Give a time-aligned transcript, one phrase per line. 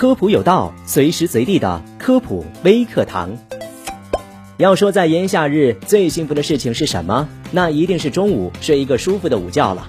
[0.00, 3.36] 科普有道，随时随地的科普微课堂。
[4.56, 7.28] 要说在炎夏日最幸福的事情是什么？
[7.50, 9.86] 那一定是中午睡一个舒服的午觉了。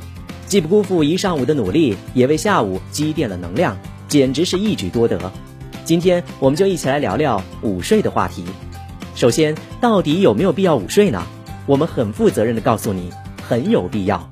[0.48, 3.78] 既不辜负一上午的努力，也为下午积淀了能量，
[4.10, 5.32] 简直是一举多得。
[5.86, 8.44] 今天我们就一起来聊聊午睡的话题。
[9.16, 11.24] 首先，到底有没有必要午睡呢？
[11.66, 13.10] 我们很负责任的告诉你，
[13.42, 14.30] 很有必要。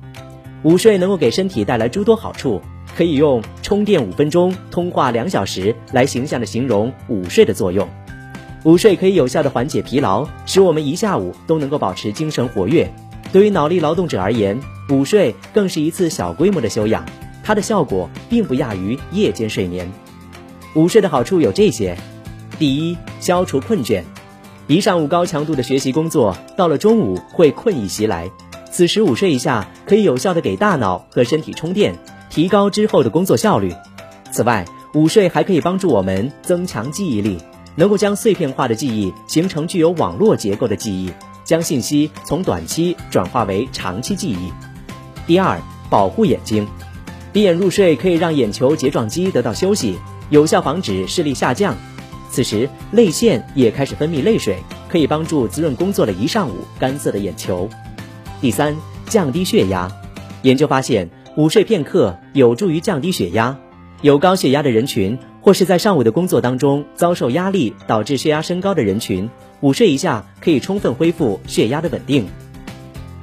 [0.62, 2.60] 午睡能够给身体带来诸多好处。
[2.96, 7.88] 可以用充电五分钟、通话两小时来形象的形容午睡的作用。
[8.64, 12.92] 午睡可以有效的缓解疲劳，使我们一下午都能够保持精神活跃。
[13.32, 14.60] 对于脑力劳动者而言，
[14.90, 17.06] 午睡更是一次小规模的休养，
[17.42, 19.90] 它的效果并不亚于夜间睡眠。
[20.74, 21.96] 午睡的好处有这些：
[22.58, 24.02] 第一，消除困倦。
[24.66, 28.30] 一上午高强度的学习工作，到了中午会困意袭来，
[28.70, 31.94] 此时午睡一下，可以有效的给大脑和身体充电。
[32.30, 33.74] 提高之后的工作效率。
[34.30, 37.36] 此外，午睡还可以帮助我们增强记忆力，
[37.74, 41.12] 能够将碎片化的记忆形成具有网络结构的记忆，
[41.44, 44.52] 将信息从短期转化为长期记忆。
[45.26, 45.60] 第二，
[45.90, 46.66] 保护眼睛，
[47.32, 49.98] 闭眼入睡可以让眼球睫状肌得到休息，
[50.30, 51.76] 有效防止视力下降。
[52.30, 54.56] 此时，泪腺也开始分泌泪水，
[54.88, 57.68] 可以帮助滋润工作了一上午干涩的眼球。
[58.40, 58.76] 第三，
[59.06, 59.90] 降低血压。
[60.42, 61.10] 研究发现。
[61.36, 63.56] 午睡片刻有助于降低血压，
[64.02, 72.26] 有高血压的人群，或是在上午的工作当中遭受压力导致血压升高的人群，午睡一下可以充分恢复血压的稳定。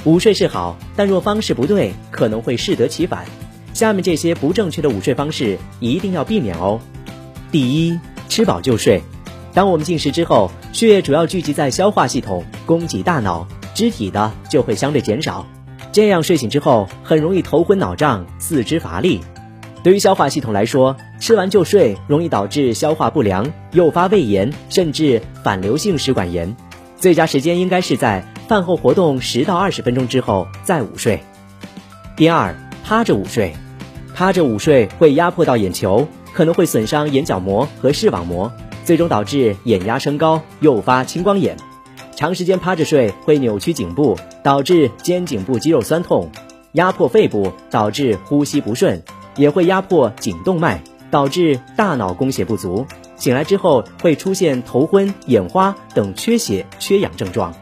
[0.05, 3.25] 午睡是好，但若方式不对，可能会适得其反。
[3.73, 6.79] 下面这些不正确的午睡方式一定要避免哦。
[7.51, 9.01] 第一，吃饱就睡。
[9.53, 15.45] 当我们进食之后，血液主要聚集在消化系统，供给大脑，肢体的就会相对减少。
[15.97, 19.19] 这样睡醒之后很容易头昏脑胀、四肢乏力。
[19.81, 26.55] 对于消化系统来说，吃完就睡容易导致消化不良，诱发胃炎，甚至反流性食管炎。
[26.97, 31.19] 最佳时间应该是在饭后活动十到二十分钟之后再午睡。
[32.15, 33.55] 第二，趴着午睡，
[34.13, 38.51] 趴着午睡会压迫到眼球，可能会损伤眼角膜和视网膜，
[38.85, 41.57] 最终导致眼压升高，诱发青光眼。
[42.17, 46.27] 长时间趴着睡会扭曲颈部，导致肩颈部肌肉酸痛；
[46.71, 48.97] 压迫肺部，导致呼吸不顺；
[49.35, 52.87] 也会压迫颈动脉，导致大脑供血不足。
[53.17, 57.53] 醒来之后会出现头昏、眼花等缺血、缺氧症状。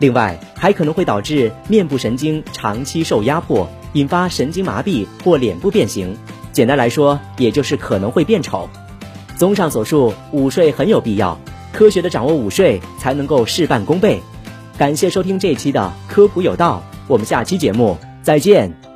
[0.00, 6.16] 另外，还可能会导致面部神经长期受压迫，引发神经麻痹或脸部变形。
[6.50, 8.68] 简单来说，也就是可能会变丑。
[9.36, 11.38] 综上所述，午睡很有必要。
[11.72, 14.20] 科学的掌握午睡，才能够事半功倍。
[14.78, 18.89] 感谢收听这一期的科普有道，我们下期节目再见。